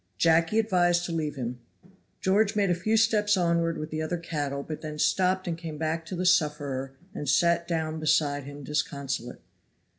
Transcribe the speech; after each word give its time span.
Jacky 0.17 0.57
advised 0.57 1.05
to 1.05 1.11
leave 1.11 1.35
him. 1.35 1.59
George 2.21 2.55
made 2.55 2.71
a 2.71 2.73
few 2.73 2.97
steps 2.97 3.37
onward 3.37 3.77
with 3.77 3.91
the 3.91 4.01
other 4.01 4.17
cattle, 4.17 4.63
but 4.63 4.81
then 4.81 4.93
he 4.93 4.97
stopped 4.97 5.47
and 5.47 5.55
came 5.55 5.77
back 5.77 6.07
to 6.07 6.15
the 6.15 6.25
sufferer 6.25 6.93
and 7.13 7.29
sat 7.29 7.67
down 7.67 7.99
beside 7.99 8.45
him 8.45 8.63
disconsolate. 8.63 9.41